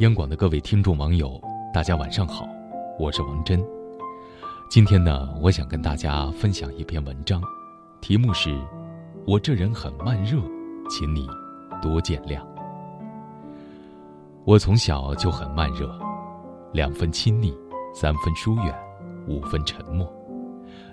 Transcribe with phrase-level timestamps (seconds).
[0.00, 1.40] 央广的各位听众网友，
[1.72, 2.46] 大家晚上好，
[2.98, 3.64] 我是王真。
[4.68, 7.40] 今天呢，我想跟大家分享一篇文章，
[8.02, 8.50] 题目是
[9.26, 10.38] 《我这人很慢热，
[10.90, 11.26] 请你
[11.80, 12.40] 多见谅》。
[14.44, 15.98] 我从小就很慢热，
[16.74, 17.56] 两分亲昵，
[17.94, 18.74] 三分疏远，
[19.26, 20.06] 五分沉默。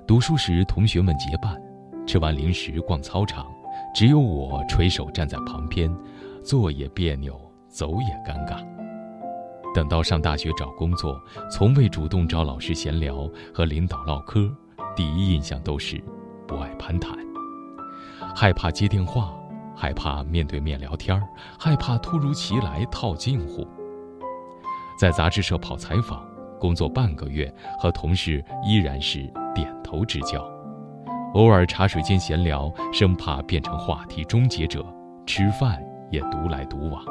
[0.08, 1.62] 读书时，同学们结伴，
[2.08, 3.52] 吃完零食逛操场，
[3.94, 5.94] 只有我垂手站在旁边，
[6.42, 8.66] 坐也别扭，走也尴尬。
[9.74, 11.20] 等到上大学找工作，
[11.50, 14.50] 从未主动找老师闲聊和领导唠嗑，
[14.96, 16.02] 第一印象都是
[16.48, 17.18] 不爱攀谈，
[18.36, 19.34] 害怕接电话，
[19.76, 21.20] 害怕面对面聊天
[21.60, 23.68] 害怕突如其来套近乎。
[25.00, 26.24] 在杂志社跑采访，
[26.60, 29.20] 工作半个月，和同事依然是
[29.56, 30.48] 点头之交，
[31.34, 34.86] 偶尔茶水间闲聊，生怕变成话题终结者，
[35.26, 37.04] 吃饭也独来独往。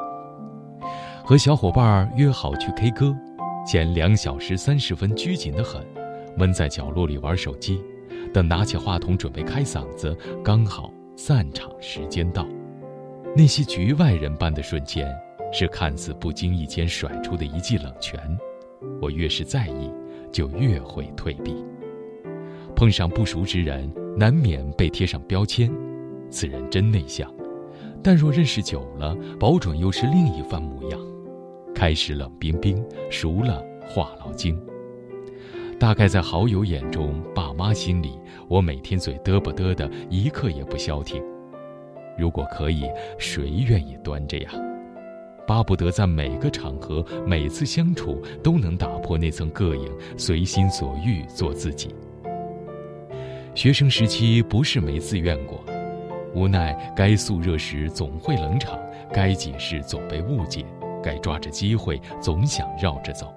[1.24, 3.16] 和小伙伴约好去 K 歌，
[3.64, 5.80] 前两小时三十分拘谨得很，
[6.36, 7.80] 闷在角落里玩手机，
[8.34, 12.46] 等拿起话筒准备开嗓子，刚好散场时间到。
[13.36, 15.08] 那些局外人般的瞬间，
[15.52, 18.20] 是看似不经意间甩出的一记冷拳。
[19.00, 19.90] 我越是在意，
[20.32, 21.54] 就越会退避。
[22.74, 25.72] 碰上不熟之人，难免被贴上标签，
[26.30, 27.32] 此人真内向。
[28.02, 31.00] 但若认识久了，保准又是另一番模样。
[31.74, 34.58] 开始冷冰冰，熟了话痨精。
[35.78, 41.22] 大概在好友眼中，爸妈心里，我每天嘴嘚啵嘚的，一刻也不消停。
[42.16, 44.52] 如果可以，谁愿意端着呀？
[45.44, 51.92] 巴不得在每个场合、每次相处都能打破那层膈应，随心所欲做自己。
[53.54, 55.64] 学生时期不是没自愿过。
[56.32, 58.78] 无奈，该速热时总会冷场，
[59.12, 60.64] 该解释总被误解，
[61.02, 63.34] 该抓着机会总想绕着走，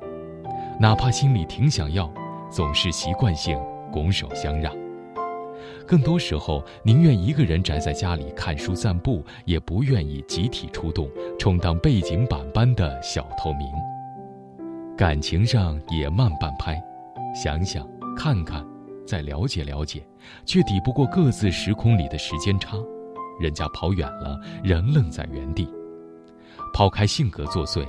[0.79, 2.11] 哪怕心里挺想要，
[2.49, 3.59] 总是习惯性
[3.91, 4.73] 拱手相让。
[5.87, 13.67] 更多时候，宁愿一个人宅在家里看书散步，也不愿意集体出动，充当背景板般的小透明。
[14.97, 16.81] 感情上也慢半拍，
[17.35, 18.65] 想想看看。
[19.05, 20.01] 再了解了解，
[20.45, 22.75] 却抵不过各自时空里的时间差。
[23.39, 25.69] 人家跑远了，人愣在原地。
[26.73, 27.85] 抛开性格作祟，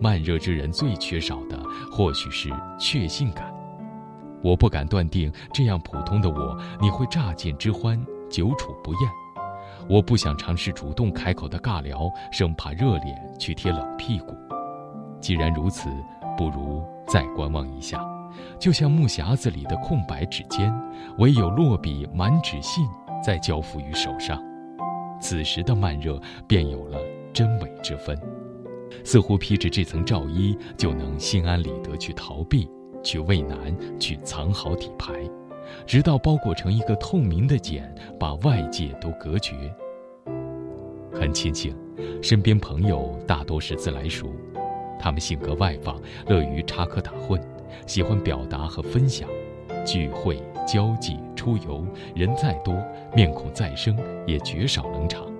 [0.00, 3.52] 慢热之人最缺少的或许是确信感。
[4.42, 9.00] 我不敢断定，这样普通的我，你会乍见之欢，久处不厌。
[9.88, 14.36] 我不想尝试主动开口的尬聊，生怕热脸去贴冷屁股。
[15.20, 15.88] 既然如此，
[16.36, 18.00] 不如再观望一下。
[18.60, 20.72] 就像木匣子里的空白纸笺，
[21.18, 22.86] 唯有落笔满纸信，
[23.24, 24.40] 再交付于手上，
[25.20, 26.98] 此时的慢热便有了
[27.38, 28.18] 真伪之分。
[29.04, 32.68] 似乎披着这层罩衣，就能心安理得去逃避，
[33.00, 33.56] 去畏难，
[34.00, 35.14] 去藏好底牌，
[35.86, 39.54] 直到包裹成一个透明的茧，把外界都隔绝。
[41.12, 41.72] 很庆幸，
[42.20, 44.26] 身边朋友大多是自来熟，
[44.98, 47.40] 他们性格外放，乐于插科打诨。
[47.86, 49.28] 喜欢表达和分享，
[49.86, 52.74] 聚会、交际、出游，人再多，
[53.14, 55.37] 面孔再生，也绝少冷场。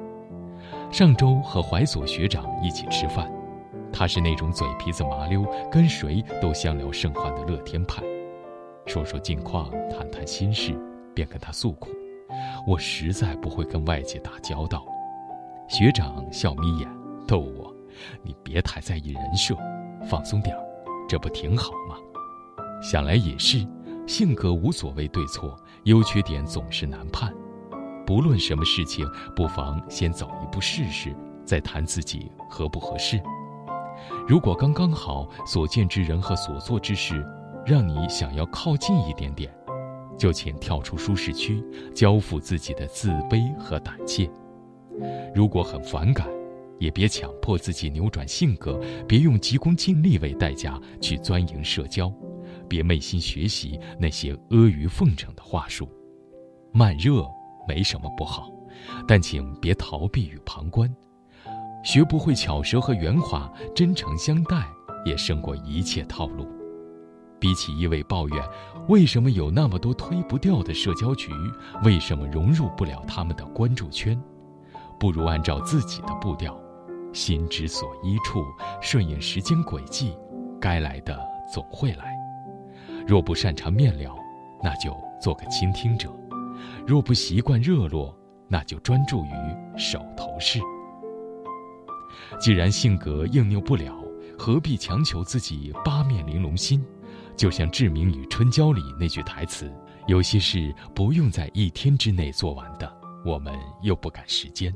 [0.91, 3.31] 上周和怀所学长一起吃饭，
[3.93, 8.03] 他是那种嘴皮子麻溜，跟谁都相聊甚欢的乐天派。
[8.87, 10.75] 说说近况，谈谈心事，
[11.15, 11.91] 便跟他诉苦
[12.67, 14.85] ：“我实在不会跟外界打交道。”
[15.69, 16.89] 学长笑眯眼，
[17.27, 17.73] 逗我
[18.25, 19.55] ：“你别太在意人设，
[20.09, 20.65] 放松点儿，
[21.07, 21.97] 这不挺好吗？”
[22.81, 23.59] 想来也是，
[24.07, 27.31] 性格无所谓对错，优缺点总是难判。
[28.09, 31.15] 不论什么事情，不妨先走一步试试，
[31.45, 33.21] 再谈自己合不合适。
[34.27, 37.23] 如果刚刚好，所见之人和所做之事，
[37.67, 39.55] 让你想要靠近一点点，
[40.17, 41.63] 就请跳出舒适区，
[41.95, 44.27] 交付自己的自卑和胆怯。
[45.35, 46.27] 如果很反感，
[46.79, 52.11] 也别强迫自己扭转性格，别用急功近利为代价去钻营社交。
[52.67, 55.87] 别昧心学习那些阿谀奉承的话术，
[56.73, 57.23] 慢热
[57.69, 58.51] 没什么不好，
[59.07, 60.93] 但请别逃避与旁观。
[61.85, 64.67] 学不会巧舌和圆滑，真诚相待
[65.05, 66.49] 也胜过一切套路。
[67.39, 68.45] 比起一味抱怨，
[68.89, 71.31] 为什么有那么多推不掉的社交局，
[71.85, 74.21] 为什么融入不了他们的关注圈，
[74.99, 76.61] 不如按照自己的步调，
[77.13, 78.45] 心之所依处，
[78.81, 80.17] 顺应时间轨迹，
[80.61, 81.17] 该来的
[81.55, 82.13] 总会来。
[83.07, 84.19] 若不擅长面聊，
[84.61, 84.93] 那就
[85.23, 86.11] 做个倾听者；
[86.87, 88.17] 若不习惯热络，
[88.49, 90.59] 那就专注于手头事。
[92.41, 93.95] 既然性格应拗不了，
[94.39, 96.85] 何必强求自己八面玲珑心？
[97.37, 99.73] 就像《志明与春娇》里那句台词
[100.09, 102.93] ：“有些事不用在一天之内做完的，
[103.25, 104.75] 我们又不赶时间。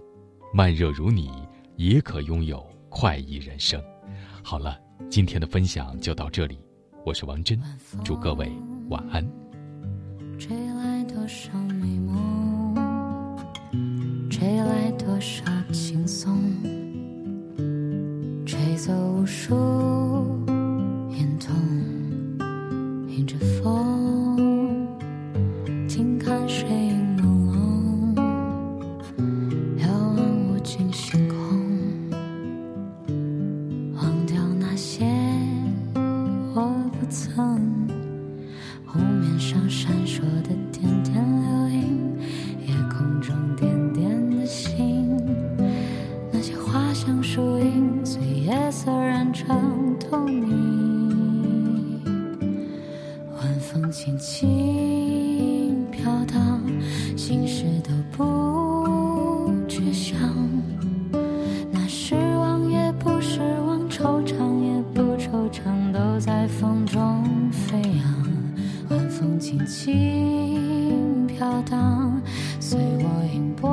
[0.55, 1.31] 慢热如你，
[1.77, 3.83] 也可拥有快意人生。”
[4.45, 4.79] 好了，
[5.11, 6.59] 今天的分享就到这里，
[7.05, 7.61] 我是王真，
[8.05, 8.53] 祝各位
[8.91, 9.27] 晚安。
[11.05, 11.51] 多少
[11.81, 12.75] 美梦，
[14.31, 16.39] 吹来多少轻松，
[18.47, 19.55] 吹走无数
[21.11, 21.55] 眼痛，
[23.09, 24.87] 迎着风。
[25.89, 28.23] 听看水影朦胧，
[29.83, 31.37] 遥望无尽星空。
[33.97, 35.05] 忘掉那些，
[36.55, 37.61] 我不曾，
[38.87, 40.23] 湖面上闪烁。
[53.83, 56.63] 风轻轻飘荡，
[57.17, 60.17] 心事都不觉想。
[61.73, 68.25] 那失望也不失望，惆怅也不惆怅，都在风中飞扬。
[68.91, 72.23] 晚风轻轻飘荡，
[72.61, 73.69] 随我迎波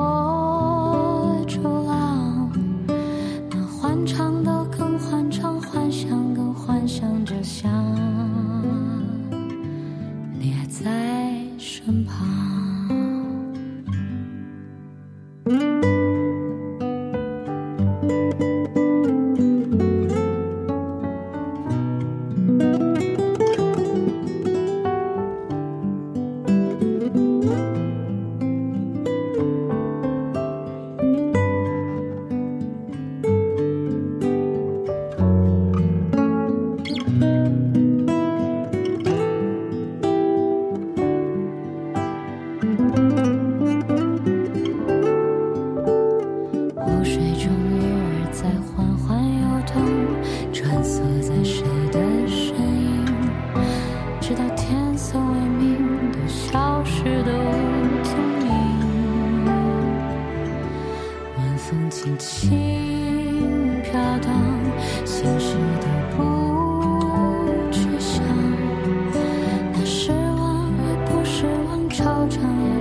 [10.90, 12.49] 在身旁。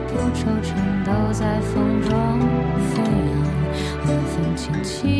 [0.08, 0.72] 多惆怅
[1.05, 2.10] 都在风中
[2.90, 5.18] 飞扬冷风轻轻